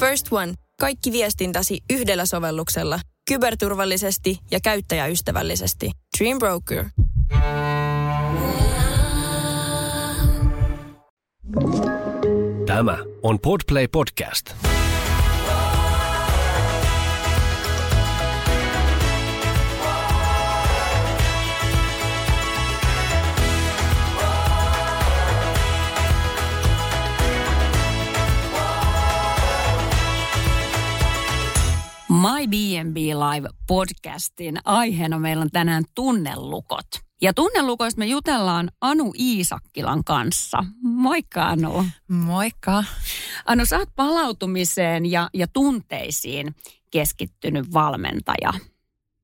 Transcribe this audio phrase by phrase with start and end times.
[0.00, 0.54] First One.
[0.80, 3.00] Kaikki viestintäsi yhdellä sovelluksella.
[3.28, 5.90] Kyberturvallisesti ja käyttäjäystävällisesti.
[6.18, 6.84] Dream Broker.
[12.66, 14.54] Tämä on Podplay Podcast.
[32.18, 36.86] My B&B Live podcastin aiheena meillä on tänään tunnelukot.
[37.22, 40.64] Ja tunnelukoista me jutellaan Anu Iisakkilan kanssa.
[40.82, 41.84] Moikka Anu.
[42.08, 42.84] Moikka.
[43.44, 46.54] Anu, sä oot palautumiseen ja, ja tunteisiin
[46.90, 48.52] keskittynyt valmentaja.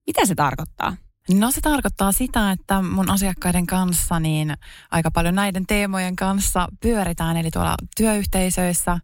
[0.07, 0.97] Mitä se tarkoittaa?
[1.30, 4.55] No se tarkoittaa sitä, että mun asiakkaiden kanssa niin
[4.91, 7.37] aika paljon näiden teemojen kanssa pyöritään.
[7.37, 8.98] Eli tuolla työyhteisöissä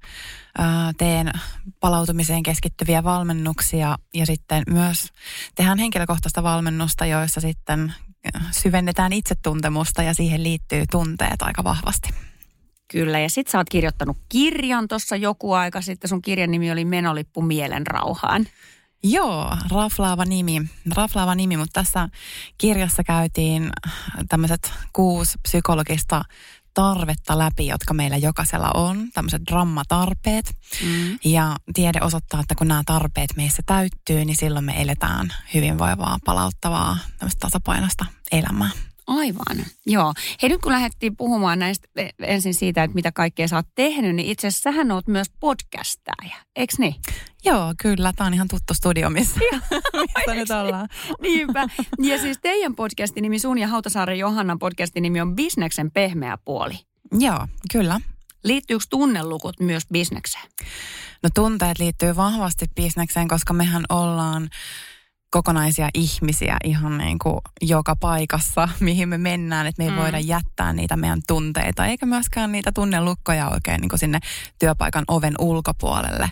[0.59, 1.31] ää, teen
[1.81, 5.09] palautumiseen keskittyviä valmennuksia ja sitten myös
[5.55, 7.95] tehdään henkilökohtaista valmennusta, joissa sitten
[8.51, 12.09] syvennetään itsetuntemusta ja siihen liittyy tunteet aika vahvasti.
[12.89, 16.09] Kyllä, ja sit sä oot kirjoittanut kirjan tuossa joku aika sitten.
[16.09, 18.47] Sun kirjan nimi oli Menolippu mielenrauhaan.
[19.03, 20.63] Joo, raflaava nimi,
[20.95, 22.09] raflaava nimi, mutta tässä
[22.59, 23.71] kirjassa käytiin
[24.29, 26.23] tämmöiset kuusi psykologista
[26.75, 30.57] tarvetta läpi, jotka meillä jokaisella on, tämmöiset drammatarpeet.
[30.85, 31.19] Mm.
[31.25, 36.99] Ja tiede osoittaa, että kun nämä tarpeet meissä täyttyy, niin silloin me eletään hyvinvoivaa, palauttavaa,
[37.19, 38.71] tämmöistä tasapainosta elämää.
[39.07, 40.13] Aivan, joo.
[40.43, 44.17] Hei nyt kun lähdettiin puhumaan näistä e, ensin siitä, että mitä kaikkea sä oot tehnyt,
[44.17, 46.95] niin itse asiassa sähän oot myös podcastaja, eikö niin?
[47.45, 48.13] Joo, kyllä.
[48.17, 49.41] Tämä on ihan tuttu studio, missä,
[49.95, 50.89] missä nyt ollaan.
[51.23, 51.69] Niinpä.
[51.99, 56.75] Ja siis teidän podcastin nimi, sun ja Hautasaaren Johannan podcastin nimi on Bisneksen pehmeä puoli.
[57.19, 58.01] Joo, kyllä.
[58.45, 60.45] Liittyykö tunnelukut myös bisnekseen?
[61.23, 64.49] No tunteet liittyy vahvasti bisnekseen, koska mehän ollaan
[65.31, 69.97] kokonaisia ihmisiä ihan niin kuin joka paikassa, mihin me mennään, että me ei mm.
[69.97, 74.19] voida jättää niitä meidän tunteita, eikä myöskään niitä tunnelukkoja oikein niin kuin sinne
[74.59, 76.31] työpaikan oven ulkopuolelle.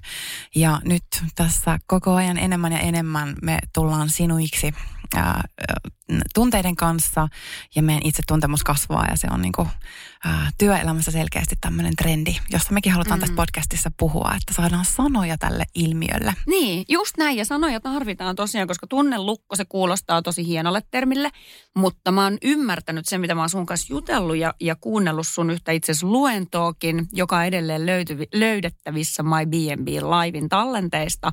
[0.55, 1.05] Ja nyt
[1.35, 4.73] tässä koko ajan enemmän ja enemmän me tullaan sinuiksi
[5.17, 5.43] ää,
[6.35, 7.29] tunteiden kanssa
[7.75, 9.69] ja meidän itsetuntemus kasvaa ja se on niin kuin,
[10.25, 13.21] ää, työelämässä selkeästi tämmöinen trendi, josta mekin halutaan mm.
[13.21, 16.35] tässä podcastissa puhua, että saadaan sanoja tälle ilmiölle.
[16.47, 21.31] Niin, just näin ja sanoja tarvitaan tosiaan, koska tunnelukko se kuulostaa tosi hienolle termille,
[21.77, 25.51] mutta mä oon ymmärtänyt sen, mitä mä oon sun kanssa jutellut ja, ja kuunnellut sun
[25.51, 31.33] yhtä itse luentoakin, joka edelleen löytyvi, löydettävissä My B&B Livein tallenteista,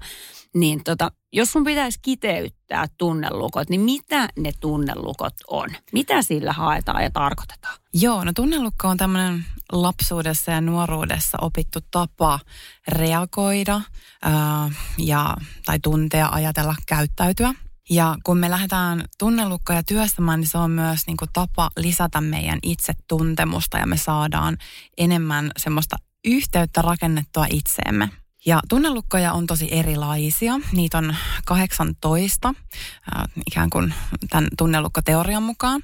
[0.56, 5.70] niin tota, jos sun pitäisi kiteyttää tunnelukot, niin mitä ne tunnelukot on?
[5.92, 7.78] Mitä sillä haetaan ja tarkoitetaan?
[7.94, 12.40] Joo, no tunnelukko on tämmöinen lapsuudessa ja nuoruudessa opittu tapa
[12.88, 13.82] reagoida
[14.22, 17.54] ää, ja, tai tuntea, ajatella, käyttäytyä.
[17.90, 22.60] Ja kun me lähdetään tunnelukkoja työstämään, niin se on myös niin kuin tapa lisätä meidän
[22.64, 24.58] itsetuntemusta ja me saadaan
[24.98, 28.10] enemmän semmoista yhteyttä rakennettua itseemme.
[28.48, 30.54] Ja tunnelukkoja on tosi erilaisia.
[30.72, 33.94] Niitä on 18 äh, ikään kuin
[34.30, 35.82] tämän tunnelukkoteorian mukaan.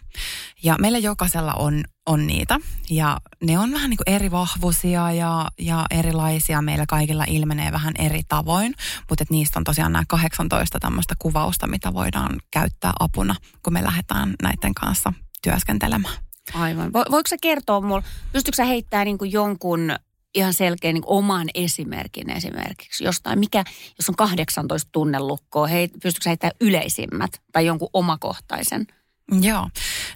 [0.63, 2.59] Ja meillä jokaisella on, on niitä.
[2.89, 6.61] Ja ne on vähän niin kuin eri vahvuisia ja, ja erilaisia.
[6.61, 8.75] Meillä kaikilla ilmenee vähän eri tavoin.
[9.09, 14.33] Mutta niistä on tosiaan nämä 18 tämmöistä kuvausta, mitä voidaan käyttää apuna, kun me lähdetään
[14.41, 16.15] näiden kanssa työskentelemään.
[16.53, 16.93] Aivan.
[16.93, 19.91] Voiko sä kertoa mulle, pystytkö sä heittämään niin jonkun
[20.35, 23.39] ihan selkeä niin oman esimerkin esimerkiksi jostain.
[23.39, 23.63] Mikä,
[23.99, 28.87] jos on 18 tunnelukkoa, hei, pystytkö heittämään yleisimmät tai jonkun omakohtaisen?
[29.41, 29.69] Joo.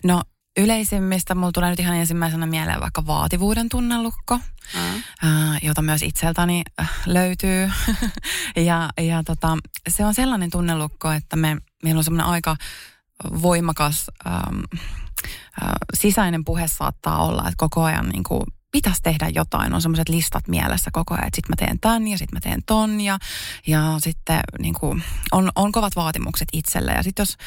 [0.04, 0.22] No
[0.58, 5.02] yleisimmistä mulla tulee nyt ihan ensimmäisenä mieleen vaikka vaativuuden tunnelukko, mm.
[5.62, 7.72] jota myös itseltäni äh, löytyy.
[8.56, 9.58] ja ja tota,
[9.90, 12.56] se on sellainen tunnelukko, että me, meillä on semmoinen aika
[13.42, 14.60] voimakas ähm,
[15.64, 18.42] äh, sisäinen puhe saattaa olla, että koko ajan niin kuin
[18.76, 19.74] pitäisi tehdä jotain.
[19.74, 22.62] On semmoiset listat mielessä koko ajan, että sitten mä teen tämän ja sitten mä teen
[22.66, 23.20] ton ja,
[23.68, 26.92] ja sitten niin kuin, on, on kovat vaatimukset itselle.
[26.92, 27.38] Ja sitten jos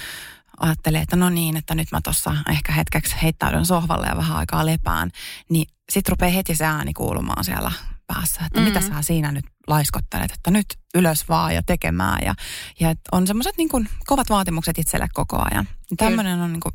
[0.61, 4.67] ajattelee, että no niin, että nyt mä tuossa ehkä hetkeksi heittäydyn sohvalle ja vähän aikaa
[4.67, 5.11] lepään,
[5.49, 7.73] niin sitten rupeaa heti se ääni kuulumaan siellä
[8.06, 8.75] päässä, että mm-hmm.
[8.75, 12.19] mitä sä siinä nyt laiskottelet, että nyt ylös vaan ja tekemään.
[12.25, 12.35] Ja,
[12.81, 15.69] ja on semmoiset niin kovat vaatimukset itselle koko ajan.
[15.97, 16.75] Tämmöinen on niin kuin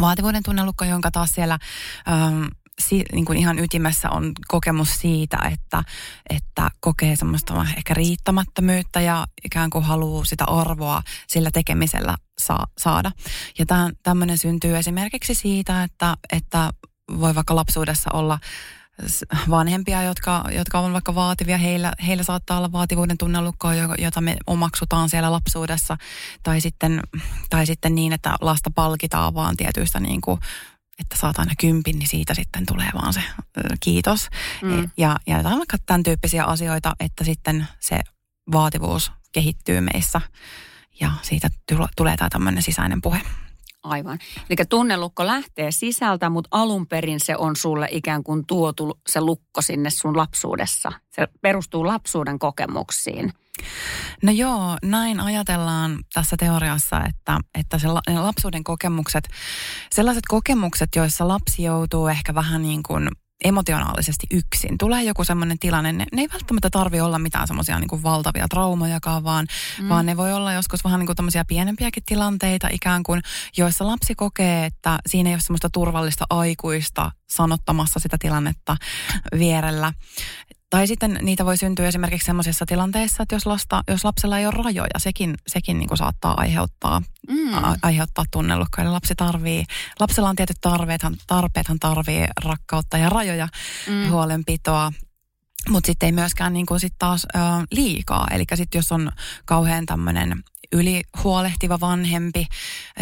[0.00, 1.58] vaativuuden tunnelukko, jonka taas siellä
[2.08, 2.44] ähm,
[3.12, 5.82] niin kuin ihan ytimessä on kokemus siitä, että,
[6.30, 13.12] että kokee semmoista ehkä riittämättömyyttä ja ikään kuin haluaa sitä arvoa sillä tekemisellä saa, saada.
[13.58, 13.66] Ja
[14.02, 16.70] tämmöinen syntyy esimerkiksi siitä, että, että
[17.20, 18.38] voi vaikka lapsuudessa olla
[19.50, 25.08] vanhempia, jotka, jotka on vaikka vaativia, heillä, heillä saattaa olla vaativuuden tunnelukkoa, jota me omaksutaan
[25.08, 25.96] siellä lapsuudessa,
[26.42, 27.00] tai sitten,
[27.50, 30.40] tai sitten niin, että lasta palkitaan vaan tietyistä niin kuin
[30.98, 33.22] että saat aina kympin, niin siitä sitten tulee vaan se
[33.80, 34.28] kiitos.
[34.62, 34.90] Mm.
[34.96, 38.00] Ja, ja jotain vaikka tämän tyyppisiä asioita, että sitten se
[38.52, 40.20] vaativuus kehittyy meissä
[41.00, 41.48] ja siitä
[41.96, 43.20] tulee tämä tämmöinen sisäinen puhe.
[43.86, 44.18] Aivan.
[44.50, 49.62] Eli tunnelukko lähtee sisältä, mutta alun perin se on sulle ikään kuin tuotu se lukko
[49.62, 50.92] sinne sun lapsuudessa.
[51.10, 53.32] Se perustuu lapsuuden kokemuksiin.
[54.22, 57.88] No joo, näin ajatellaan tässä teoriassa, että, että se
[58.18, 59.28] lapsuuden kokemukset,
[59.92, 63.08] sellaiset kokemukset, joissa lapsi joutuu ehkä vähän niin kuin
[63.44, 64.78] emotionaalisesti yksin.
[64.78, 69.24] Tulee joku semmoinen tilanne, ne, ne ei välttämättä tarvi olla mitään semmoisia niin valtavia traumojakaan,
[69.24, 69.46] vaan,
[69.80, 69.88] mm.
[69.88, 73.22] vaan ne voi olla joskus vähän niin kuin tämmöisiä pienempiäkin tilanteita ikään kuin,
[73.56, 78.76] joissa lapsi kokee, että siinä ei ole semmoista turvallista aikuista sanottamassa sitä tilannetta
[79.38, 79.92] vierellä.
[80.70, 84.54] Tai sitten niitä voi syntyä esimerkiksi sellaisissa tilanteissa, että jos, lasta, jos lapsella ei ole
[84.64, 87.54] rajoja, sekin, sekin niin kuin saattaa aiheuttaa, mm.
[87.54, 88.84] a, aiheuttaa tunnelukkaa.
[88.84, 89.64] Eli lapsi tarvii,
[90.00, 93.48] lapsella on tietyt tarpeet, tarpeethan tarvii rakkautta ja rajoja,
[93.86, 94.10] mm.
[94.10, 94.92] huolenpitoa,
[95.68, 97.38] mutta sitten ei myöskään niin kuin sit taas ö,
[97.70, 98.26] liikaa.
[98.30, 99.12] Eli sitten jos on
[99.44, 102.46] kauhean tämmöinen ylihuolehtiva vanhempi,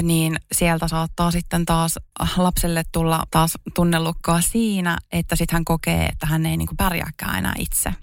[0.02, 1.98] niin sieltä saattaa sitten taas
[2.36, 7.38] lapselle tulla taas tunnelukkaa siinä, että sitten hän kokee, että hän ei niin kuin pärjääkään
[7.38, 7.94] enää itse.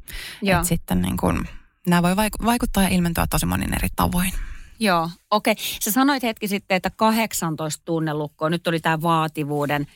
[0.43, 1.47] Että sitten niin kuin,
[1.87, 2.15] nämä voi
[2.45, 4.31] vaikuttaa ja ilmentyä tosi monin eri tavoin.
[4.79, 5.51] Joo, okei.
[5.51, 5.63] Okay.
[5.83, 8.49] Sä sanoit hetki sitten, että 18 tunnelukkoa.
[8.49, 9.87] Nyt oli tämä vaativuuden–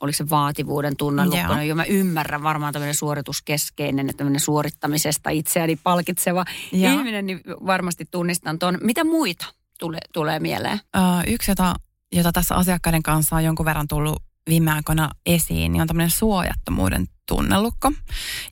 [0.00, 1.60] oliko se vaativuuden tunnelukko.
[1.60, 6.92] Jo mä ymmärrän varmaan tämmöinen suorituskeskeinen, että tämmöinen suorittamisesta itseäni palkitseva ja.
[6.92, 8.78] ihminen, niin varmasti tunnistan tuon.
[8.82, 9.46] Mitä muita
[9.78, 10.80] tule, tulee mieleen?
[10.96, 11.74] Uh, yksi, jota,
[12.12, 17.06] jota tässä asiakkaiden kanssa on jonkun verran tullut viime aikoina esiin, niin on tämmöinen suojattomuuden
[17.28, 17.92] tunnelukko,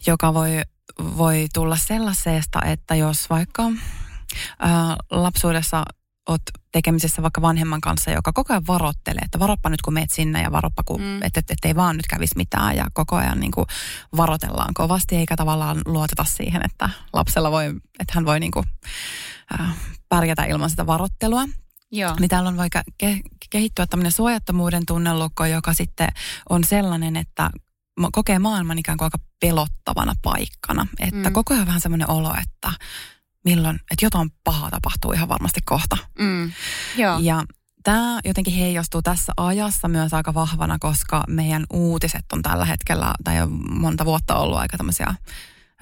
[0.06, 0.62] joka voi,
[1.16, 3.74] voi tulla sellaisesta, että jos vaikka uh,
[5.10, 5.84] lapsuudessa
[6.28, 6.42] oot
[6.72, 10.52] tekemisissä vaikka vanhemman kanssa, joka koko ajan varottelee, että varoppa nyt kun meet sinne ja
[10.52, 11.22] varoppa, kun, mm.
[11.22, 13.66] että et, et ei vaan nyt kävisi mitään ja koko ajan niin kuin
[14.16, 17.66] varotellaan kovasti eikä tavallaan luoteta siihen, että lapsella voi,
[17.98, 18.66] että hän voi niin kuin,
[19.60, 19.76] äh,
[20.08, 21.44] pärjätä ilman sitä varottelua.
[21.92, 22.16] Joo.
[22.20, 22.68] Niin täällä on voi
[23.02, 26.08] ke- kehittyä tämmöinen suojattomuuden tunnelukko, joka sitten
[26.50, 27.50] on sellainen, että
[28.12, 30.86] kokee maailman ikään kuin aika pelottavana paikkana.
[31.00, 31.32] Että mm.
[31.32, 32.72] koko ajan vähän semmoinen olo, että
[33.44, 35.96] milloin, että jotain pahaa tapahtuu ihan varmasti kohta.
[36.18, 36.52] Mm.
[36.96, 37.18] Joo.
[37.18, 37.44] Ja
[37.82, 43.36] tämä jotenkin heijastuu tässä ajassa myös aika vahvana, koska meidän uutiset on tällä hetkellä, tai
[43.36, 45.14] jo monta vuotta ollut aika tämmöisiä,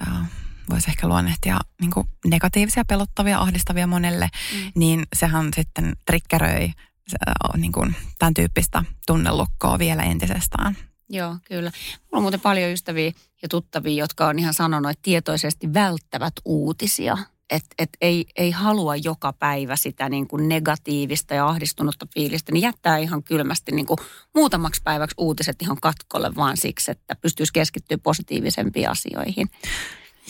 [0.07, 0.29] äh,
[0.69, 1.91] voisi ehkä luonnehtia niin
[2.25, 4.71] negatiivisia, pelottavia, ahdistavia monelle, mm.
[4.75, 10.77] niin sehän sitten triggeröi äh, niin kuin tämän tyyppistä tunnelukkoa vielä entisestään.
[11.09, 11.71] Joo, kyllä.
[12.01, 13.11] Mulla on muuten paljon ystäviä
[13.41, 17.17] ja tuttavia, jotka on ihan sanonut, että tietoisesti välttävät uutisia
[17.51, 22.61] että et ei, ei halua joka päivä sitä niin kuin negatiivista ja ahdistunutta fiilistä, niin
[22.61, 23.97] jättää ihan kylmästi niin kuin
[24.35, 29.49] muutamaksi päiväksi uutiset ihan katkolle vaan siksi, että pystyisi keskittyä positiivisempiin asioihin.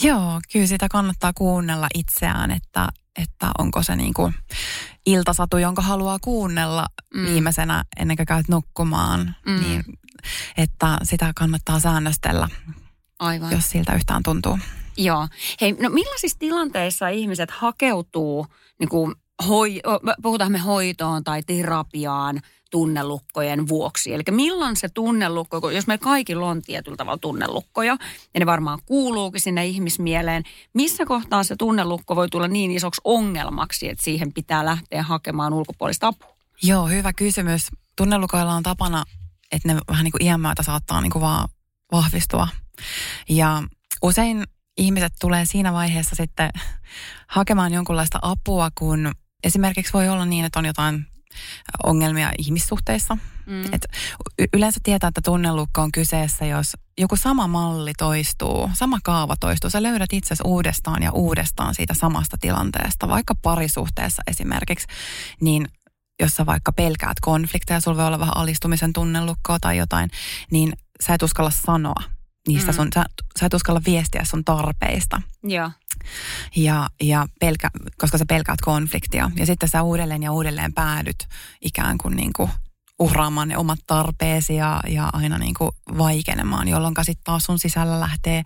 [0.03, 2.88] Joo, kyllä sitä kannattaa kuunnella itseään, että,
[3.21, 4.33] että onko se niin kuin
[5.06, 7.25] iltasatu, jonka haluaa kuunnella mm.
[7.25, 9.59] viimeisenä ennen kuin käyt nukkumaan, mm.
[9.62, 9.83] niin
[10.57, 12.50] että sitä kannattaa säännöstellä,
[13.19, 13.51] Aivan.
[13.51, 14.59] jos siltä yhtään tuntuu.
[14.97, 15.27] Joo.
[15.62, 18.48] Hei, no millaisissa tilanteissa ihmiset hakeutuu,
[18.79, 19.15] niin kuin
[19.48, 19.81] hoi,
[20.21, 24.13] puhutaan me hoitoon tai terapiaan tunnelukkojen vuoksi?
[24.13, 27.98] Eli milloin se tunnelukko, jos me kaikilla on tietyllä tavalla tunnelukkoja,
[28.33, 30.43] ja ne varmaan kuuluukin sinne ihmismieleen,
[30.74, 36.07] missä kohtaa se tunnelukko voi tulla niin isoksi ongelmaksi, että siihen pitää lähteä hakemaan ulkopuolista
[36.07, 36.36] apua?
[36.63, 37.67] Joo, hyvä kysymys.
[37.95, 39.03] Tunnelukoilla on tapana,
[39.51, 41.50] että ne vähän niin kuin iän myötä saattaa niin kuin vaan
[41.91, 42.48] vahvistua.
[43.29, 43.63] Ja
[44.01, 44.43] usein
[44.81, 46.50] ihmiset tulee siinä vaiheessa sitten
[47.27, 49.11] hakemaan jonkunlaista apua, kun
[49.43, 51.07] esimerkiksi voi olla niin, että on jotain
[51.83, 53.17] ongelmia ihmissuhteissa.
[53.45, 53.73] Mm.
[53.73, 53.88] Et
[54.53, 59.69] yleensä tietää, että tunnelukko on kyseessä, jos joku sama malli toistuu, sama kaava toistuu.
[59.69, 64.88] Sä löydät itse uudestaan ja uudestaan siitä samasta tilanteesta, vaikka parisuhteessa esimerkiksi,
[65.41, 65.67] niin
[66.19, 70.09] jos sä vaikka pelkäät konflikteja, sulla voi olla vähän alistumisen tunnelukkoa tai jotain,
[70.51, 70.73] niin
[71.05, 72.03] sä et uskalla sanoa
[72.48, 72.75] niistä mm.
[72.75, 73.05] sun, sä,
[73.39, 75.21] sä et uskalla viestiä sun tarpeista.
[75.43, 75.71] Joo.
[76.55, 79.31] Ja, ja pelkä, koska sä pelkäät konfliktia.
[79.36, 81.27] Ja sitten sä uudelleen ja uudelleen päädyt
[81.62, 82.50] ikään kuin, niin kuin
[83.00, 88.00] uhraamaan ne omat tarpeesi ja, ja aina niin kuin vaikenemaan, jolloin sitten taas sun sisällä
[88.00, 88.43] lähtee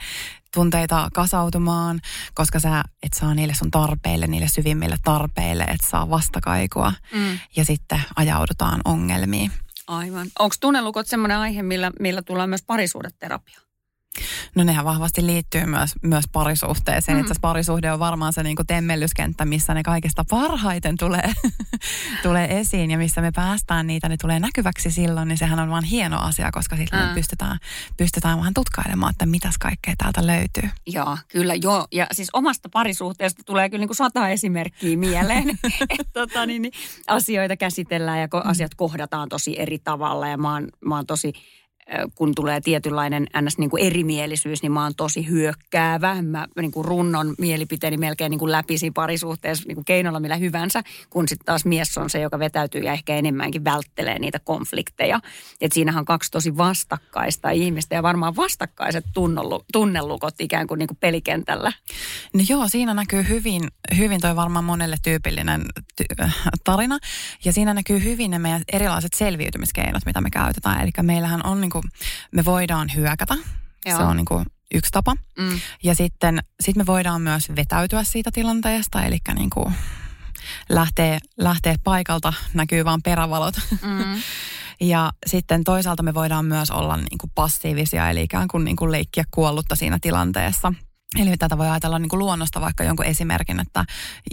[0.54, 2.02] tunteita kasautumaan,
[2.34, 6.94] koska sä et saa niille sun tarpeille, niille syvimmille tarpeille, et saa vastakaikua.
[7.14, 7.40] Mm.
[7.56, 9.52] Ja sitten ajaudutaan ongelmiin.
[9.88, 10.28] Aivan.
[10.40, 13.65] Onko tunnelukot semmoinen aihe, millä, millä tullaan myös parisuudeterapiaan?
[14.56, 17.18] No nehän vahvasti liittyy myös, myös parisuhteeseen.
[17.18, 17.22] Mm.
[17.22, 21.34] Itse parisuhde on varmaan se niin kuin temmellyskenttä, missä ne kaikista parhaiten tulee,
[22.24, 25.84] tulee esiin ja missä me päästään niitä, ne tulee näkyväksi silloin, niin sehän on vaan
[25.84, 27.06] hieno asia, koska sitten mm.
[27.06, 27.60] me pystytään,
[27.98, 30.70] pystytään vähän tutkailemaan, että mitäs kaikkea täältä löytyy.
[30.88, 31.88] Joo, kyllä joo.
[31.92, 35.50] Ja siis omasta parisuhteesta tulee kyllä niin kuin sata esimerkkiä mieleen,
[36.00, 36.74] että tota, niin, niin,
[37.08, 38.50] asioita käsitellään ja ko- mm.
[38.50, 41.34] asiat kohdataan tosi eri tavalla ja mä oon, mä oon tosi
[42.16, 43.58] kun tulee tietynlainen ns.
[43.58, 46.22] Niin kuin erimielisyys, niin mä oon tosi hyökkäävä.
[46.22, 50.36] Mä niin kuin runnon mielipiteeni melkein niin kuin läpi siinä parisuhteessa niin kuin keinolla millä
[50.36, 55.20] hyvänsä, kun sitten taas mies on se, joka vetäytyy ja ehkä enemmänkin välttelee niitä konflikteja.
[55.62, 59.06] Et siinähän on kaksi tosi vastakkaista ihmistä ja varmaan vastakkaiset
[59.74, 61.72] tunnelukot ikään kuin, niin kuin pelikentällä.
[62.34, 63.62] No joo, siinä näkyy hyvin,
[63.98, 65.66] hyvin toi varmaan monelle tyypillinen
[66.02, 66.30] ty-
[66.64, 67.00] tarina.
[67.46, 70.82] Ja siinä näkyy hyvin ne meidän erilaiset selviytymiskeinot, mitä me käytetään.
[70.82, 71.92] Eli meillähän on niin kuin,
[72.32, 73.38] me voidaan hyökätä.
[73.86, 73.98] Joo.
[73.98, 75.16] Se on niin kuin yksi tapa.
[75.40, 75.60] Mm.
[75.84, 79.74] Ja sitten sit me voidaan myös vetäytyä siitä tilanteesta, eli niin kuin
[80.70, 83.56] lähtee, lähtee paikalta, näkyy vaan perävalot.
[83.82, 84.22] Mm.
[84.92, 88.92] ja sitten toisaalta me voidaan myös olla niin kuin passiivisia, eli ikään kuin, niin kuin
[88.92, 90.74] leikkiä kuollutta siinä tilanteessa–
[91.20, 93.86] Eli tätä voi ajatella niin kuin luonnosta vaikka jonkun esimerkin, että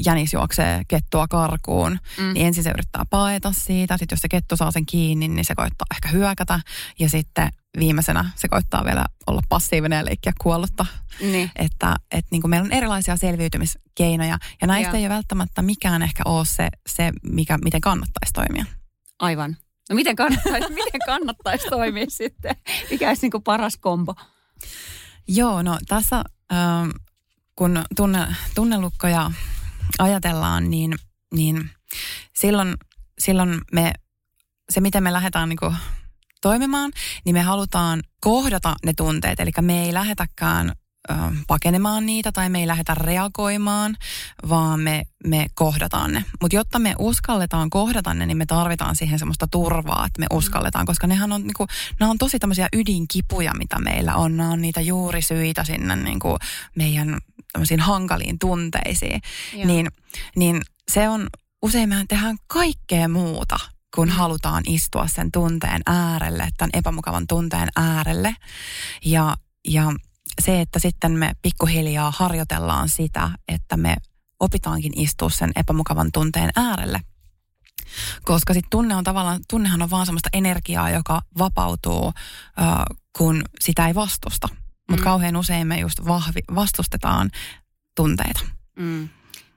[0.05, 2.33] jänis juoksee kettua karkuun, mm.
[2.33, 3.97] niin ensin se yrittää paeta siitä.
[3.97, 6.61] Sitten jos se kettu saa sen kiinni, niin se koittaa ehkä hyökätä.
[6.99, 7.49] Ja sitten
[7.79, 10.87] viimeisenä se koittaa vielä olla passiivinen ja leikkiä kuollutta.
[11.21, 11.51] Niin.
[11.57, 14.39] Että, että niin kuin meillä on erilaisia selviytymiskeinoja.
[14.61, 15.03] Ja näistä ja.
[15.03, 18.65] ei välttämättä mikään ehkä ole se, se mikä, miten kannattaisi toimia.
[19.19, 19.57] Aivan.
[19.91, 22.57] No miten kannattaisi, miten kannattaisi toimia sitten?
[22.91, 24.15] Mikä olisi niin kuin paras kombo?
[25.29, 26.23] Joo, no tässä
[27.57, 29.31] kun tunne, tunnelukkoja
[29.99, 30.95] ajatellaan, niin,
[31.35, 31.71] niin
[32.35, 32.75] silloin,
[33.19, 33.93] silloin me,
[34.71, 35.77] se miten me lähdetään niin kuin
[36.41, 36.93] toimimaan,
[37.25, 39.41] niin me halutaan kohdata ne tunteet.
[39.41, 40.73] Eli me ei lähetäkään
[41.47, 43.97] pakenemaan niitä tai me ei lähdetä reagoimaan,
[44.49, 46.25] vaan me, me kohdataan ne.
[46.41, 50.87] Mutta jotta me uskalletaan kohdata ne, niin me tarvitaan siihen semmoista turvaa, että me uskalletaan,
[50.87, 51.67] koska nehän on, niinku,
[52.01, 54.37] nämä on tosi tämmöisiä ydinkipuja, mitä meillä on.
[54.37, 56.37] Nämä on niitä juurisyitä sinne niinku
[56.77, 57.21] meidän
[57.79, 59.21] hankaliin tunteisiin.
[59.65, 59.89] Niin,
[60.37, 61.29] niin se on,
[61.63, 63.59] usein me tehdään kaikkea muuta
[63.95, 64.15] kun mm.
[64.15, 68.37] halutaan istua sen tunteen äärelle, tämän epämukavan tunteen äärelle.
[69.05, 69.37] Ja,
[69.69, 69.93] ja
[70.41, 73.97] se, että sitten me pikkuhiljaa harjoitellaan sitä, että me
[74.41, 77.01] opitaankin istua sen epämukavan tunteen äärelle.
[78.25, 82.13] Koska sitten tunne on tavallaan, tunnehan on vaan semmoista energiaa, joka vapautuu,
[83.19, 84.49] kun sitä ei vastusta.
[84.91, 85.05] Mutta mm.
[85.05, 87.31] kauhean usein me just vahvi, vastustetaan
[87.97, 88.41] tunteita.
[88.77, 89.09] Mm.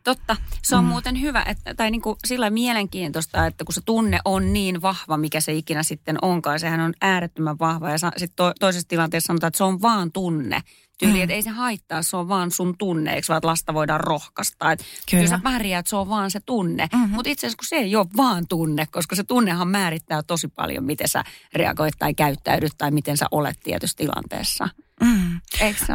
[0.05, 0.35] Totta.
[0.63, 0.89] Se on mm.
[0.89, 5.17] muuten hyvä, että, tai niin kuin sillä mielenkiintoista, että kun se tunne on niin vahva,
[5.17, 7.89] mikä se ikinä sitten onkaan, sehän on äärettömän vahva.
[7.89, 10.62] Ja sitten to, toisessa tilanteessa sanotaan, että se on vaan tunne.
[11.00, 11.24] Tyyli, mm.
[11.24, 14.71] että ei se haittaa, se on vaan sun tunne, eikö vaan, että lasta voidaan rohkaista.
[14.71, 15.24] Että kyllä.
[15.24, 16.88] kyllä sä pärjäät, se on vaan se tunne.
[16.93, 17.09] Mm-hmm.
[17.09, 20.83] Mutta itse asiassa kun se ei ole vaan tunne, koska se tunnehan määrittää tosi paljon,
[20.83, 24.69] miten sä reagoit tai käyttäydyt tai miten sä olet tietyssä tilanteessa.
[25.01, 25.41] Mm.
[25.59, 25.93] Eikö se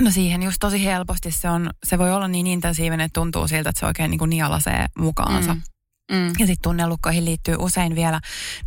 [0.00, 3.70] No siihen just tosi helposti se on, se voi olla niin intensiivinen, että tuntuu siltä,
[3.70, 5.54] että se oikein niin kuin nielasee mukaansa.
[5.54, 5.60] Mm.
[6.12, 6.26] Mm.
[6.26, 8.20] Ja sitten tunnelukkoihin liittyy usein vielä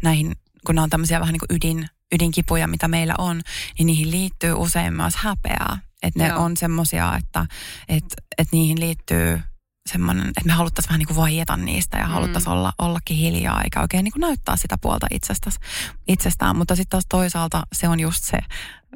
[0.04, 3.42] näihin, kun nämä on tämmöisiä vähän niin kuin ydin, ydinkipuja, mitä meillä on,
[3.78, 5.80] niin niihin liittyy usein myös häpeää.
[6.04, 6.44] Että ne Joo.
[6.44, 7.46] on semmoisia, että
[7.90, 8.04] et,
[8.38, 9.42] et niihin liittyy
[9.90, 12.12] semmoinen, että me haluttaisiin vähän niin kuin vaieta niistä ja mm.
[12.12, 15.60] haluttaisiin olla, ollakin hiljaa eikä oikein niin kuin näyttää sitä puolta itsestäs,
[16.08, 16.58] itsestään.
[16.58, 18.40] Mutta sitten taas toisaalta se on just se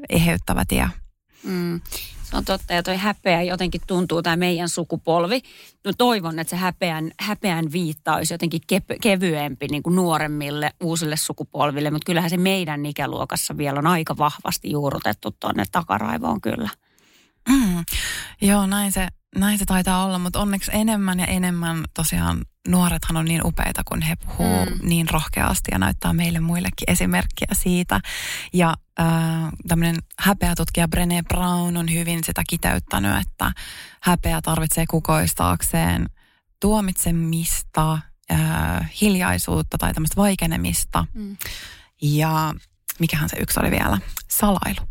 [0.09, 0.89] eheyttävä tie.
[1.43, 1.81] Mm.
[2.29, 5.41] Se on totta ja toi häpeä jotenkin tuntuu, tai meidän sukupolvi.
[5.85, 11.17] No toivon, että se häpeän, häpeän viitta olisi jotenkin ke- kevyempi niin kuin nuoremmille uusille
[11.17, 16.69] sukupolville, mutta kyllähän se meidän ikäluokassa vielä on aika vahvasti juurrutettu tuonne takaraivoon kyllä.
[17.49, 17.85] Mm.
[18.41, 23.25] Joo, näin se, näin se taitaa olla, mutta onneksi enemmän ja enemmän tosiaan nuorethan on
[23.25, 24.89] niin upeita, kun he puhuu mm.
[24.89, 27.99] niin rohkeasti ja näyttää meille muillekin esimerkkiä siitä.
[28.53, 29.07] Ja äh,
[29.67, 33.51] tämmöinen häpeätutkija Brené Brown on hyvin sitä kiteyttänyt, että
[34.01, 36.09] häpeä tarvitsee kukoistaakseen
[36.59, 37.99] tuomitsemista,
[38.31, 41.05] äh, hiljaisuutta tai tämmöistä vaikenemista.
[41.13, 41.37] Mm.
[42.01, 42.53] Ja
[42.99, 43.97] mikähän se yksi oli vielä?
[44.29, 44.87] Salailu.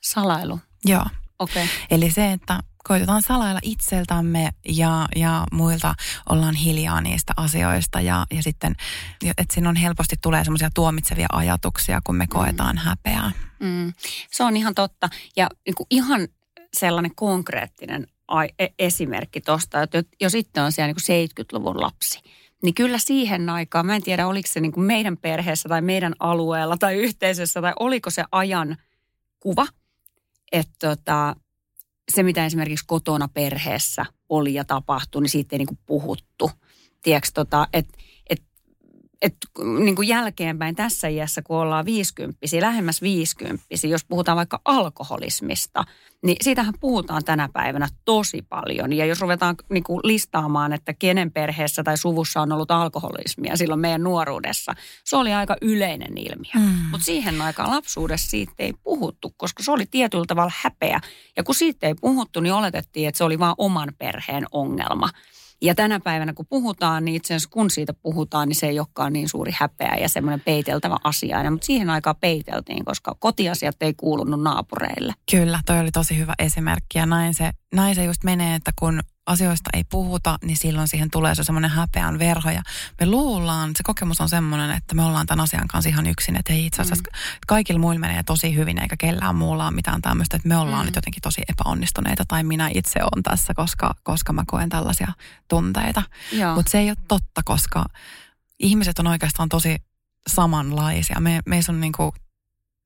[0.00, 0.60] Salailu?
[0.84, 1.04] Joo.
[1.38, 1.66] Okay.
[1.90, 5.94] Eli se, että koitetaan salailla itseltämme ja, ja muilta
[6.28, 8.74] ollaan hiljaa niistä asioista ja, ja sitten,
[9.38, 12.28] että siinä on helposti tulee semmoisia tuomitsevia ajatuksia, kun me mm.
[12.28, 12.80] koetaan mm.
[12.80, 13.32] häpeää.
[13.60, 13.92] Mm.
[14.30, 16.28] Se on ihan totta ja niin kuin ihan
[16.76, 18.06] sellainen konkreettinen
[18.58, 22.20] e, esimerkki tuosta, että jos sitten on siellä niin kuin 70-luvun lapsi,
[22.62, 26.14] niin kyllä siihen aikaan, mä en tiedä oliko se niin kuin meidän perheessä tai meidän
[26.18, 28.76] alueella tai yhteisössä tai oliko se ajan
[29.40, 29.66] kuva–
[30.52, 31.36] että tota,
[32.08, 36.50] se, mitä esimerkiksi kotona perheessä oli ja tapahtui, niin siitä ei niin kuin puhuttu.
[37.02, 37.98] Tiedätkö, tota, että
[39.22, 39.46] että
[39.78, 45.84] niin kuin jälkeenpäin tässä iässä, kun ollaan viisikymppisiä, lähemmäs viisikymppisiä, jos puhutaan vaikka alkoholismista,
[46.22, 48.92] niin siitähän puhutaan tänä päivänä tosi paljon.
[48.92, 53.80] Ja jos ruvetaan niin kuin listaamaan, että kenen perheessä tai suvussa on ollut alkoholismia silloin
[53.80, 54.72] meidän nuoruudessa,
[55.04, 56.52] se oli aika yleinen ilmiö.
[56.54, 56.74] Mm.
[56.90, 61.00] Mutta siihen aikaan lapsuudessa siitä ei puhuttu, koska se oli tietyllä tavalla häpeä.
[61.36, 65.08] Ja kun siitä ei puhuttu, niin oletettiin, että se oli vain oman perheen ongelma.
[65.62, 69.12] Ja tänä päivänä kun puhutaan, niin itse asiassa kun siitä puhutaan, niin se ei olekaan
[69.12, 71.50] niin suuri häpeä ja semmoinen peiteltävä asia.
[71.50, 75.14] Mutta siihen aikaan peiteltiin, koska kotiasiat ei kuulunut naapureille.
[75.30, 79.00] Kyllä, toi oli tosi hyvä esimerkki ja näin se, näin se just menee, että kun
[79.28, 82.50] asioista ei puhuta, niin silloin siihen tulee se semmoinen häpeän verho.
[82.50, 82.62] Ja
[83.00, 86.36] me luullaan, se kokemus on semmoinen, että me ollaan tämän asian kanssa ihan yksin.
[86.36, 87.18] Että hei itse asiassa mm.
[87.46, 90.86] kaikilla muilla menee tosi hyvin, eikä kellään muulla ole mitään tämmöistä, että me ollaan mm.
[90.86, 92.24] nyt jotenkin tosi epäonnistuneita.
[92.28, 95.12] Tai minä itse olen tässä, koska, koska mä koen tällaisia
[95.48, 96.02] tunteita.
[96.54, 97.84] Mutta se ei ole totta, koska
[98.58, 99.76] ihmiset on oikeastaan tosi
[100.26, 101.20] samanlaisia.
[101.20, 102.12] Me, meissä on niin, kuin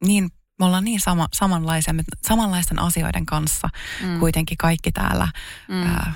[0.04, 3.68] niin me ollaan niin sama, samanlaisia, me samanlaisten asioiden kanssa
[4.02, 4.20] mm.
[4.20, 5.28] kuitenkin kaikki täällä
[5.68, 5.82] mm.
[5.82, 6.12] ää,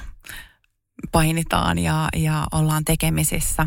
[1.13, 3.67] painitaan ja, ja ollaan tekemisissä.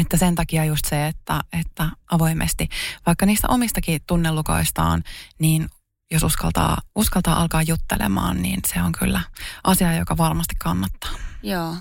[0.00, 2.68] Että sen takia just se, että, että avoimesti,
[3.06, 5.02] vaikka niistä omistakin tunnelukoistaan,
[5.38, 5.68] niin
[6.10, 9.20] jos uskaltaa, uskaltaa alkaa juttelemaan, niin se on kyllä
[9.64, 11.10] asia, joka varmasti kannattaa.
[11.42, 11.76] Joo.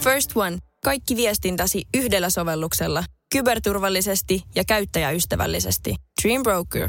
[0.00, 0.58] First One.
[0.84, 3.04] Kaikki viestintäsi yhdellä sovelluksella.
[3.32, 5.94] Kyberturvallisesti ja käyttäjäystävällisesti.
[6.22, 6.88] Dream Broker.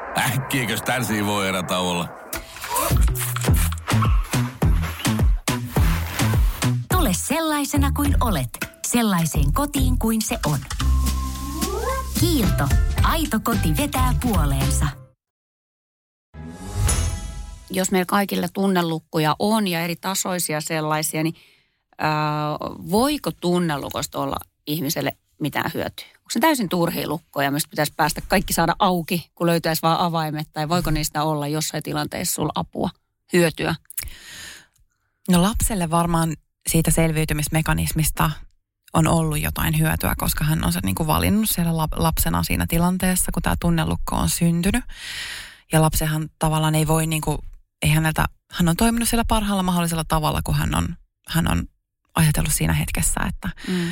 [0.17, 2.09] äkkiäkös tän voi erä olla?
[6.91, 8.49] Tule sellaisena kuin olet,
[8.87, 10.59] sellaiseen kotiin kuin se on.
[12.19, 12.67] Kiilto.
[13.03, 14.87] Aito koti vetää puoleensa.
[17.69, 21.35] Jos meillä kaikilla tunnelukkuja on ja eri tasoisia sellaisia, niin
[22.03, 22.09] äh,
[22.91, 26.05] voiko tunnelukosta olla ihmiselle mitään hyötyä?
[26.31, 30.69] Se täysin turhia lukkoja, mistä pitäisi päästä kaikki saada auki, kun löytäisi vain avaimet, tai
[30.69, 32.89] voiko niistä olla jossain tilanteessa sulla apua,
[33.33, 33.75] hyötyä?
[35.29, 36.33] No lapselle varmaan
[36.69, 38.31] siitä selviytymismekanismista
[38.93, 43.31] on ollut jotain hyötyä, koska hän on se niin kuin valinnut siellä lapsena siinä tilanteessa,
[43.31, 44.83] kun tämä tunnelukko on syntynyt.
[45.71, 47.37] Ja lapsehan tavallaan ei voi, niin kuin,
[47.81, 50.95] ei häneltä, hän on toiminut siellä parhaalla mahdollisella tavalla, kun hän on,
[51.27, 51.65] hän on
[52.15, 53.91] ajatellut siinä hetkessä, että, mm.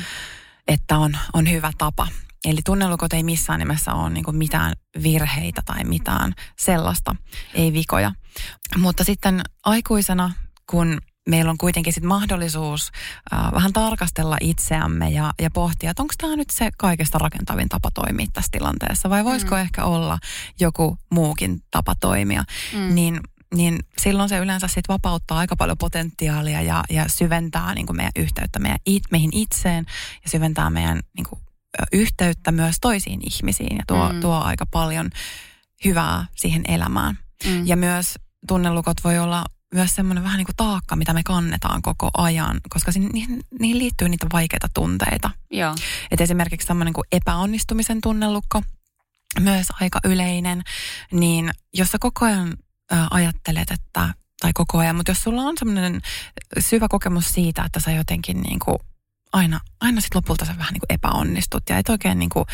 [0.68, 2.08] että on, on hyvä tapa.
[2.44, 4.72] Eli tunnelukot ei missään nimessä ole niin mitään
[5.02, 7.16] virheitä tai mitään sellaista,
[7.54, 8.12] ei vikoja.
[8.76, 10.32] Mutta sitten aikuisena,
[10.70, 10.98] kun
[11.28, 12.90] meillä on kuitenkin sit mahdollisuus
[13.32, 17.90] äh, vähän tarkastella itseämme ja, ja pohtia, että onko tämä nyt se kaikesta rakentavin tapa
[17.94, 19.60] toimia tässä tilanteessa vai voisiko mm.
[19.60, 20.18] ehkä olla
[20.60, 22.44] joku muukin tapa toimia.
[22.72, 22.94] Mm.
[22.94, 23.20] Niin
[23.54, 28.12] niin silloin se yleensä sit vapauttaa aika paljon potentiaalia ja, ja syventää niin kuin meidän
[28.16, 29.86] yhteyttä meidän, it, meihin itseen
[30.24, 31.40] ja syventää meidän niin kuin,
[31.92, 34.20] yhteyttä myös toisiin ihmisiin ja tuo, mm.
[34.20, 35.10] tuo aika paljon
[35.84, 37.18] hyvää siihen elämään.
[37.46, 37.66] Mm.
[37.66, 38.14] Ja myös
[38.48, 42.92] tunnelukot voi olla myös semmoinen vähän niin kuin taakka, mitä me kannetaan koko ajan, koska
[43.12, 45.30] niihin, niihin liittyy niitä vaikeita tunteita.
[45.50, 45.74] Joo.
[46.10, 48.62] Et esimerkiksi tämmöinen kuin epäonnistumisen tunnelukko,
[49.40, 50.62] myös aika yleinen,
[51.12, 52.56] niin jos sä koko ajan
[52.92, 56.00] ä, ajattelet, että, tai koko ajan, mutta jos sulla on semmoinen
[56.58, 58.78] syvä kokemus siitä, että sä jotenkin niin kuin
[59.32, 62.44] aina, aina sit lopulta sä vähän niin kuin epäonnistut ja et oikein niin kuin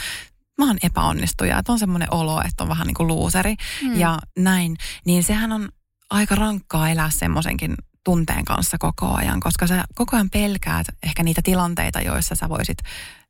[0.58, 3.96] mä oon epäonnistuja, että on semmoinen olo, että on vähän niin kuin luuseri mm.
[3.96, 5.68] ja näin, niin sehän on
[6.10, 11.40] aika rankkaa elää semmoisenkin tunteen kanssa koko ajan, koska sä koko ajan pelkäät ehkä niitä
[11.44, 12.78] tilanteita, joissa sä voisit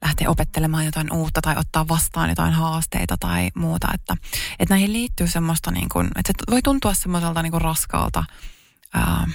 [0.05, 3.89] lähteä opettelemaan jotain uutta tai ottaa vastaan jotain haasteita tai muuta.
[3.95, 4.17] Että,
[4.59, 8.25] että näihin liittyy semmoista, niin kuin, että se voi tuntua semmoiselta niin kuin raskaalta
[8.95, 9.27] ää,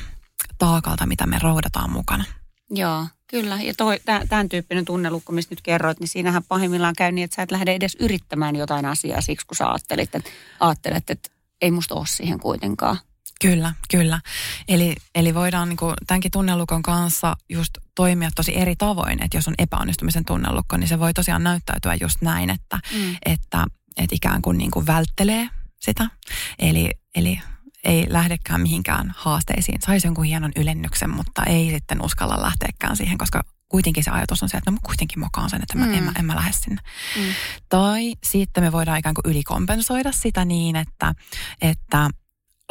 [0.57, 2.23] taakalta, mitä me roudataan mukana.
[2.71, 3.61] Joo, kyllä.
[3.61, 7.41] Ja toi, tämän tyyppinen tunnelukko, mistä nyt kerroit, niin siinähän pahimmillaan käy niin, että sä
[7.41, 10.29] et lähde edes yrittämään jotain asiaa siksi, kun sä ajattelit, että,
[10.59, 11.29] ajattelet, että
[11.61, 12.97] ei musta ole siihen kuitenkaan
[13.41, 14.21] Kyllä, kyllä.
[14.67, 19.47] Eli, eli voidaan niin kuin tämänkin tunnelukon kanssa just toimia tosi eri tavoin, että jos
[19.47, 23.15] on epäonnistumisen tunnelukko, niin se voi tosiaan näyttäytyä just näin, että, mm.
[23.25, 23.65] että,
[23.97, 26.07] että ikään kuin, niin kuin välttelee sitä.
[26.59, 27.41] Eli, eli
[27.83, 29.81] ei lähdekään mihinkään haasteisiin.
[29.81, 34.49] Saisi jonkun hienon ylennyksen, mutta ei sitten uskalla lähteäkään siihen, koska kuitenkin se ajatus on
[34.49, 35.93] se, että no mä kuitenkin mokaan sen, että mä, mm.
[35.93, 36.81] en, mä, en mä lähde sinne.
[37.17, 37.33] Mm.
[37.69, 41.13] Tai sitten me voidaan ikään kuin ylikompensoida sitä niin, että,
[41.61, 42.09] että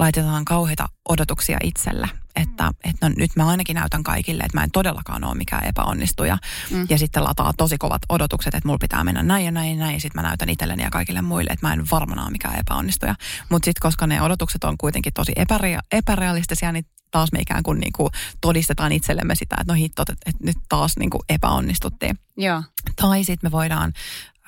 [0.00, 2.08] laitetaan kauheita odotuksia itselle.
[2.36, 6.38] Että, että no, nyt mä ainakin näytän kaikille, että mä en todellakaan ole mikään epäonnistuja.
[6.70, 6.86] Mm.
[6.88, 9.94] Ja sitten lataa tosi kovat odotukset, että mulla pitää mennä näin ja näin ja näin.
[9.94, 13.14] Ja sitten mä näytän itselleni ja kaikille muille, että mä en varmana ole mikään epäonnistuja.
[13.48, 17.80] Mutta sitten koska ne odotukset on kuitenkin tosi epärea- epärealistisia, niin taas me ikään kuin,
[17.80, 18.10] niin kuin
[18.40, 22.18] todistetaan itsellemme sitä, että no hittot, että, että nyt taas niin kuin epäonnistuttiin.
[22.36, 22.62] Joo.
[22.96, 23.92] Tai sitten me voidaan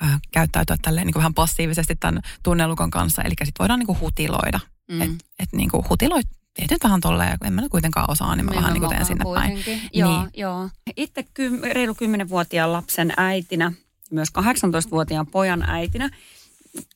[0.03, 3.99] äh, käyttäytyä tälleen niin kuin vähän passiivisesti tämän tunnelukon kanssa, eli sitten voidaan niin kuin
[3.99, 4.59] hutiloida.
[4.91, 5.01] Mm.
[5.01, 8.51] Että et niin kuin hutiloit teet nyt vähän tolleen, en mä kuitenkaan osaa, niin mä
[8.55, 9.63] vähän niin teen sinne kuitenkin.
[9.65, 9.89] päin.
[9.93, 10.29] Joo, niin.
[10.33, 10.69] joo.
[10.97, 13.71] Itse ky- reilu 10-vuotiaan lapsen äitinä,
[14.11, 16.09] myös 18-vuotiaan pojan äitinä,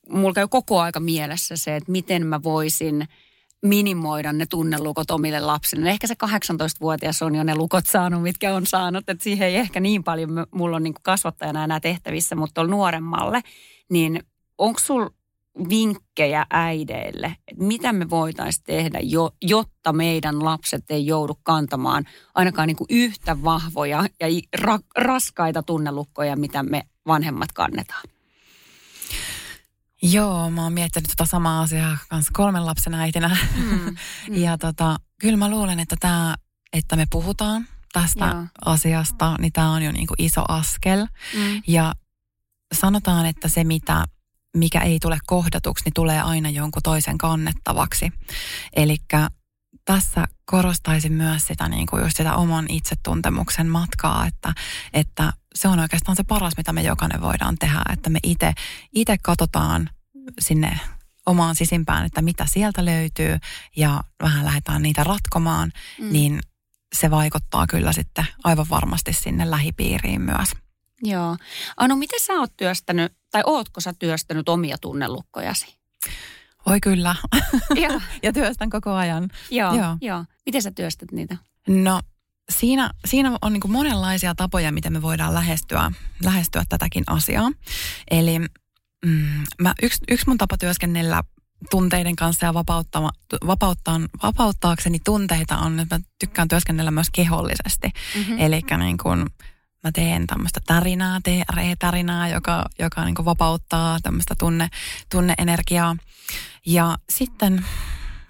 [0.09, 3.07] mulla käy koko aika mielessä se, että miten mä voisin–
[3.61, 5.89] minimoida ne tunnelukot omille lapsille.
[5.89, 9.09] Ehkä se 18-vuotias on jo ne lukot saanut, mitkä on saanut.
[9.09, 13.41] Että siihen ei ehkä niin paljon, mulla on niin kasvattajana enää tehtävissä, mutta on nuoremmalle.
[13.89, 14.23] Niin
[14.57, 15.09] onko sul
[15.69, 22.67] vinkkejä äideille, että mitä me voitaisiin tehdä, jo, jotta meidän lapset ei joudu kantamaan ainakaan
[22.67, 24.27] niin kuin yhtä vahvoja ja
[24.61, 28.03] ra, raskaita tunnelukkoja, mitä me vanhemmat kannetaan?
[30.01, 33.37] Joo, mä oon miettinyt tota samaa asiaa kanssa kolmen lapsen äitinä.
[33.55, 33.95] Mm, mm.
[34.29, 36.35] ja tota, kyllä mä luulen, että tämä,
[36.73, 38.43] että me puhutaan tästä Joo.
[38.65, 41.07] asiasta, niin tämä on jo niinku iso askel.
[41.35, 41.61] Mm.
[41.67, 41.93] Ja
[42.73, 44.05] sanotaan, että se mitä,
[44.57, 48.11] mikä ei tule kohdatuksi, niin tulee aina jonkun toisen kannettavaksi.
[48.75, 48.97] Eli
[49.85, 54.53] tässä korostaisin myös sitä, niin kuin just sitä oman itsetuntemuksen matkaa, että,
[54.93, 58.19] että se on oikeastaan se paras, mitä me jokainen voidaan tehdä, että me
[58.93, 59.89] itse katsotaan
[60.39, 60.79] sinne
[61.25, 63.37] omaan sisimpään, että mitä sieltä löytyy
[63.75, 66.11] ja vähän lähdetään niitä ratkomaan, mm.
[66.11, 66.39] niin
[66.95, 70.49] se vaikuttaa kyllä sitten aivan varmasti sinne lähipiiriin myös.
[71.03, 71.37] Joo.
[71.77, 75.77] Anu, miten sä oot työstänyt, tai ootko sä työstänyt omia tunnelukkojasi?
[76.65, 77.15] Oi kyllä.
[77.75, 78.01] Joo.
[78.23, 79.29] ja työstän koko ajan.
[79.51, 79.97] Joo, joo.
[80.01, 80.25] joo.
[80.45, 81.37] Miten sä työstät niitä?
[81.67, 82.01] No
[82.49, 85.91] siinä, siinä on niin monenlaisia tapoja, miten me voidaan lähestyä,
[86.23, 87.51] lähestyä tätäkin asiaa.
[88.11, 88.39] Eli
[89.05, 91.23] mm, mä, yksi, yksi mun tapa työskennellä
[91.69, 93.11] tunteiden kanssa ja vapauttaa,
[93.47, 97.87] vapauttaa, vapauttaakseni tunteita on, että mä tykkään työskennellä myös kehollisesti.
[98.15, 98.39] Mm-hmm.
[98.39, 99.25] Eli niin kuin,
[99.87, 104.67] mä teen tämmöistä tärinää, TRE-tärinää, joka, joka niin vapauttaa tämmöistä tunne,
[105.11, 105.97] tunneenergiaa.
[106.65, 107.65] Ja sitten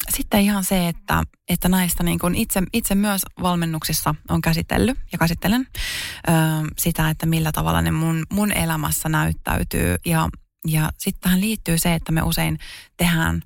[0.09, 5.17] sitten ihan se, että, että näistä niin kuin itse, itse myös valmennuksissa on käsitellyt ja
[5.17, 5.67] käsittelen
[6.27, 6.31] ö,
[6.77, 9.95] sitä, että millä tavalla ne mun, mun elämässä näyttäytyy.
[10.05, 10.29] Ja,
[10.67, 12.59] ja sitten tähän liittyy se, että me usein
[12.97, 13.41] tehdään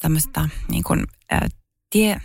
[0.00, 1.04] tämmöistä niin kuin,
[1.90, 2.20] tie,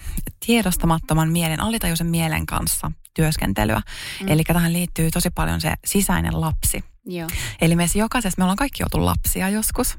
[0.46, 3.82] tiedostamattoman mielen, alitajuisen mielen kanssa työskentelyä.
[4.22, 4.28] Mm.
[4.28, 6.84] Eli tähän liittyy tosi paljon se sisäinen lapsi.
[7.06, 7.28] Joo.
[7.62, 9.98] Eli meissä jokaisessa, me ollaan kaikki oltu lapsia joskus.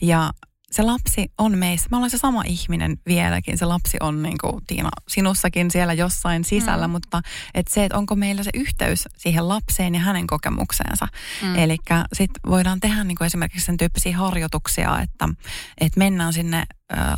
[0.00, 0.30] Ja
[0.70, 1.88] se lapsi on meissä.
[1.90, 3.58] Me ollaan se sama ihminen vieläkin.
[3.58, 6.92] Se lapsi on niin kuin Tiina sinussakin siellä jossain sisällä, mm.
[6.92, 7.22] mutta
[7.54, 11.08] et se, että onko meillä se yhteys siihen lapseen ja hänen kokemukseensa.
[11.42, 11.56] Mm.
[11.58, 11.76] Eli
[12.12, 15.28] sitten voidaan tehdä niin kuin esimerkiksi sen tyyppisiä harjoituksia, että,
[15.80, 16.64] että mennään sinne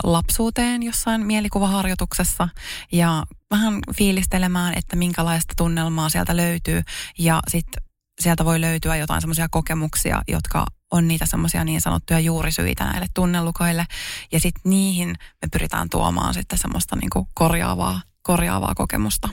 [0.05, 2.49] lapsuuteen jossain mielikuvaharjoituksessa
[2.93, 6.83] ja vähän fiilistelemään, että minkälaista tunnelmaa sieltä löytyy
[7.19, 7.83] ja sitten
[8.21, 13.87] sieltä voi löytyä jotain semmoisia kokemuksia, jotka on niitä semmoisia niin sanottuja juurisyitä näille tunnelukoille.
[14.33, 15.09] Ja sitten niihin
[15.43, 19.29] me pyritään tuomaan sitten semmoista niin kuin korjaavaa, korjaavaa kokemusta.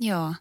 [0.00, 0.34] Joo.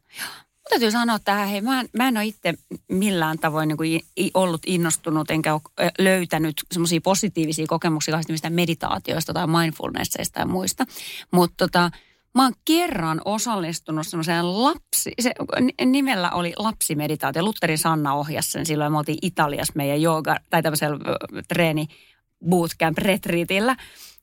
[0.70, 2.54] Mutta täytyy sanoa tähän, hei, mä en, mä en ole itse
[2.88, 4.02] millään tavoin niin kuin
[4.34, 10.86] ollut innostunut enkä ole löytänyt semmoisia positiivisia kokemuksia mistä meditaatioista tai mindfulnessista ja muista.
[11.32, 11.92] Mutta tota,
[12.36, 15.32] Mä oon kerran osallistunut semmoiseen lapsi, se
[15.86, 17.44] nimellä oli lapsimeditaatio.
[17.44, 18.92] Lutterin Sanna ohjasi sen silloin.
[18.92, 21.00] Me oltiin Italiassa meidän jooga, tai tämmöisellä
[21.48, 21.88] treeni
[22.50, 23.76] bootcamp retriitillä.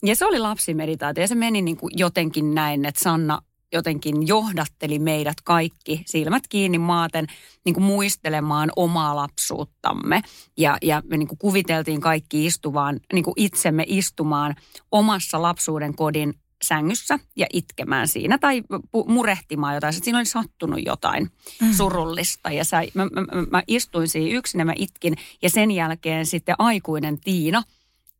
[0.03, 3.42] Ja se oli lapsimeditaatio ja se meni niin kuin jotenkin näin, että Sanna
[3.73, 7.27] jotenkin johdatteli meidät kaikki silmät kiinni maaten
[7.64, 10.23] niin kuin muistelemaan omaa lapsuuttamme.
[10.59, 14.55] Ja, ja me niin kuin kuviteltiin kaikki istuvaan, niin kuin itsemme istumaan
[14.92, 18.62] omassa lapsuuden kodin sängyssä ja itkemään siinä tai
[19.07, 19.95] murehtimaan jotain.
[19.95, 21.73] Että siinä oli sattunut jotain mm.
[21.73, 25.71] surullista ja sä, mä, mä, mä, mä istuin siinä yksin ja mä itkin ja sen
[25.71, 27.62] jälkeen sitten aikuinen Tiina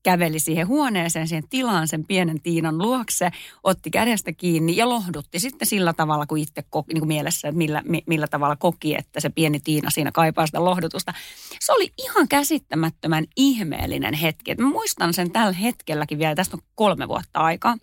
[0.07, 3.31] käveli siihen huoneeseen, siihen tilaan sen pienen Tiinan luokse,
[3.62, 7.59] otti kädestä kiinni ja lohdutti sitten sillä tavalla, kun itse koki, niin kuin mielessä, että
[7.59, 11.14] millä, millä tavalla koki, että se pieni Tiina siinä kaipaa sitä lohdutusta.
[11.61, 14.51] Se oli ihan käsittämättömän ihmeellinen hetki.
[14.51, 17.77] Et mä muistan sen tällä hetkelläkin vielä, tästä on kolme vuotta aikaa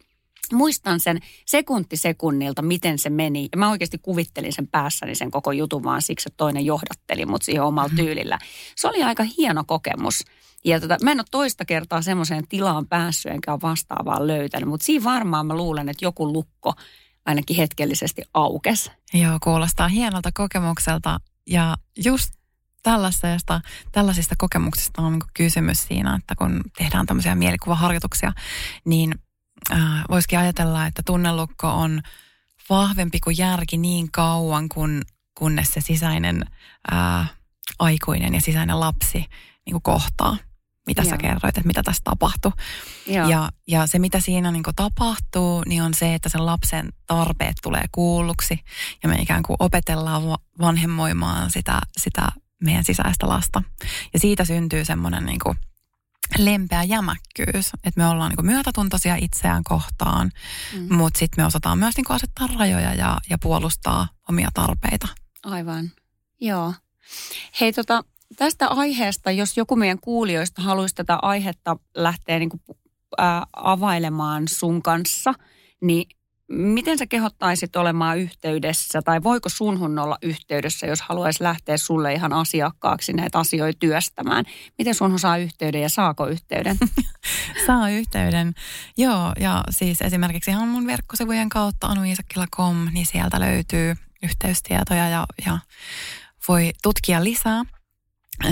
[0.51, 3.49] muistan sen sekunti sekunnilta, miten se meni.
[3.51, 7.41] Ja mä oikeasti kuvittelin sen päässäni sen koko jutun vaan siksi, että toinen johdatteli mut
[7.41, 7.95] siihen omalla mm.
[7.95, 8.39] tyylillä.
[8.75, 10.23] Se oli aika hieno kokemus.
[10.65, 14.85] Ja tota, mä en ole toista kertaa semmoiseen tilaan päässyt enkä ole vastaavaa löytänyt, mutta
[14.85, 16.73] siinä varmaan mä luulen, että joku lukko
[17.25, 18.91] ainakin hetkellisesti aukes.
[19.13, 22.33] Joo, kuulostaa hienolta kokemukselta ja just
[22.83, 28.33] tällaisesta, tällaisista kokemuksista on niin kysymys siinä, että kun tehdään tämmöisiä mielikuvaharjoituksia,
[28.85, 29.13] niin
[29.71, 32.01] äh, voisikin ajatella, että tunnelukko on
[32.69, 35.01] vahvempi kuin järki niin kauan, kun,
[35.37, 36.45] kunnes se sisäinen
[36.93, 37.33] äh,
[37.79, 39.25] aikuinen ja sisäinen lapsi
[39.65, 40.37] niin kuin kohtaa
[40.87, 41.09] mitä Joo.
[41.09, 42.51] sä kerroit, että mitä tässä tapahtui.
[43.29, 47.85] Ja, ja se, mitä siinä niin tapahtuu, niin on se, että sen lapsen tarpeet tulee
[47.91, 48.59] kuulluksi
[49.03, 50.23] ja me ikään kuin opetellaan
[50.59, 52.27] vanhemmoimaan sitä, sitä
[52.63, 53.63] meidän sisäistä lasta.
[54.13, 55.57] Ja siitä syntyy semmoinen niin kuin
[56.37, 60.31] lempeä jämäkkyys, että me ollaan niin myötätuntoisia itseään kohtaan,
[60.73, 60.95] mm.
[60.95, 65.07] mutta sitten me osataan myös niin asettaa rajoja ja, ja puolustaa omia tarpeita.
[65.43, 65.91] Aivan,
[66.41, 66.73] joo.
[67.61, 68.03] Hei tota,
[68.37, 72.61] tästä aiheesta, jos joku meidän kuulijoista haluaisi tätä aihetta lähteä niin kuin,
[73.17, 75.33] ää, availemaan sun kanssa,
[75.81, 76.07] niin
[76.55, 82.33] Miten sä kehottaisit olemaan yhteydessä tai voiko sunhun olla yhteydessä, jos haluaisi lähteä sulle ihan
[82.33, 84.45] asiakkaaksi näitä asioita työstämään?
[84.77, 86.77] Miten sunhun saa yhteyden ja saako yhteyden?
[87.67, 88.53] saa yhteyden,
[88.97, 89.33] joo.
[89.39, 95.59] Ja siis esimerkiksi ihan mun verkkosivujen kautta anuisakkila.com, niin sieltä löytyy yhteystietoja ja, ja
[96.47, 97.63] voi tutkia lisää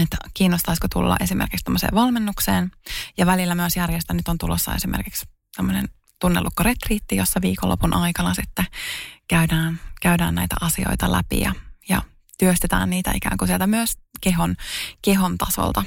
[0.02, 2.72] että kiinnostaisiko tulla esimerkiksi tämmöiseen valmennukseen.
[3.18, 5.90] Ja välillä myös järjestän, nyt on tulossa esimerkiksi tämmöinen
[6.22, 8.66] tunnelukkoretriitti, jossa viikonlopun aikana sitten
[9.28, 11.54] käydään, käydään näitä asioita läpi ja,
[11.90, 12.02] ja
[12.40, 14.56] työstetään niitä ikään kuin sieltä myös kehon,
[15.02, 15.84] kehon tasolta.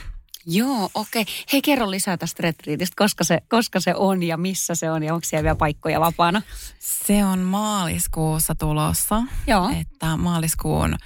[0.47, 1.23] Joo, okei.
[1.23, 1.35] Okay.
[1.53, 5.15] Hei, kerro lisää tästä retriitistä, koska se, koska se on ja missä se on ja
[5.15, 6.43] onko siellä vielä paikkoja vapaana?
[6.79, 9.23] Se on maaliskuussa tulossa.
[9.47, 9.71] Joo.
[9.81, 10.97] Että maaliskuun,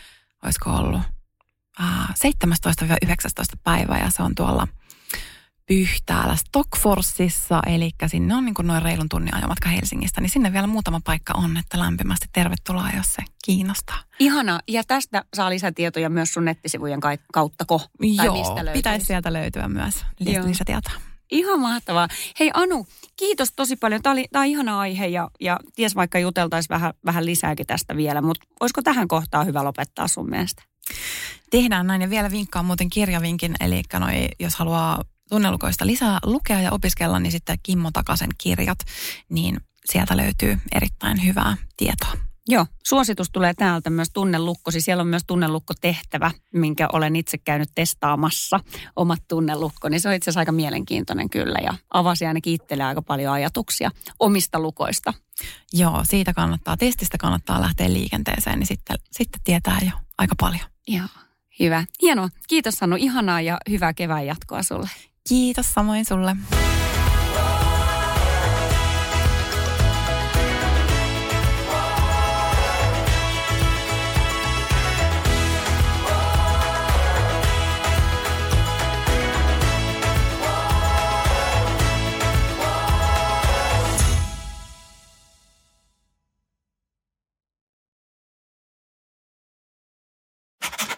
[0.44, 1.02] olisiko ollut
[1.80, 2.14] äh, 17-19
[3.64, 4.68] päivä ja se on tuolla
[5.68, 10.66] Pyhtäällä Stockforsissa, eli sinne on niin kuin noin reilun tunnin ajamatka Helsingistä, niin sinne vielä
[10.66, 13.98] muutama paikka on, että lämpimästi tervetuloa, jos se kiinnostaa.
[14.18, 17.00] Ihana, ja tästä saa lisätietoja myös sun nettisivujen
[17.32, 17.78] kautta, ko?
[18.16, 20.92] Tai Joo, mistä pitäisi sieltä löytyä myös lisätietoa.
[21.30, 22.08] Ihan mahtavaa.
[22.40, 24.02] Hei Anu, kiitos tosi paljon.
[24.02, 27.96] Tämä, oli, tämä on ihana aihe ja, ja ties vaikka juteltaisiin vähän, vähän lisääkin tästä
[27.96, 30.62] vielä, mutta olisiko tähän kohtaan hyvä lopettaa sun mielestä?
[31.50, 36.72] Tehdään näin ja vielä vinkkaan muuten kirjavinkin, eli noi, jos haluaa tunnelukoista lisää lukea ja
[36.72, 38.78] opiskella, niin sitten Kimmo Takasen kirjat,
[39.28, 42.12] niin sieltä löytyy erittäin hyvää tietoa.
[42.50, 44.70] Joo, suositus tulee täältä myös tunnelukko.
[44.70, 48.60] Siis siellä on myös tunnelukko-tehtävä, minkä olen itse käynyt testaamassa,
[48.96, 49.88] omat tunnelukko.
[49.88, 53.90] Niin se on itse asiassa aika mielenkiintoinen kyllä ja avasi ainakin itselle aika paljon ajatuksia
[54.18, 55.14] omista lukoista.
[55.72, 60.64] Joo, siitä kannattaa, testistä kannattaa lähteä liikenteeseen, niin sitten, sitten tietää jo aika paljon.
[60.86, 61.06] Joo,
[61.60, 61.84] hyvä.
[62.02, 62.28] Hienoa.
[62.48, 64.88] Kiitos Sannu, ihanaa ja hyvää kevään jatkoa sulle.
[65.28, 66.36] Kiitos samoin sulle.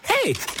[0.09, 0.60] Hei!